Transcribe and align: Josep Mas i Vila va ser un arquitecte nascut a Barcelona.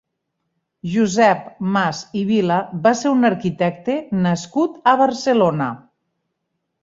Josep 0.91 1.43
Mas 1.75 1.99
i 2.21 2.23
Vila 2.29 2.57
va 2.87 2.93
ser 3.01 3.11
un 3.17 3.29
arquitecte 3.29 3.99
nascut 4.23 4.79
a 4.93 4.95
Barcelona. 5.03 5.69